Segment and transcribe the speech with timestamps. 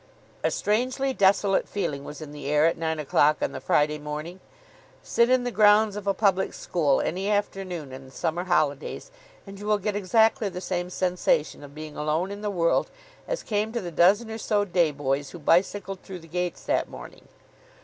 [0.43, 4.39] A strangely desolate feeling was in the air at nine o'clock on the Friday morning.
[5.03, 9.11] Sit in the grounds of a public school any afternoon in the summer holidays,
[9.45, 12.89] and you will get exactly the same sensation of being alone in the world
[13.27, 16.89] as came to the dozen or so day boys who bicycled through the gates that
[16.89, 17.27] morning.